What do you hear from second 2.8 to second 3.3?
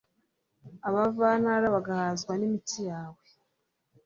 yawe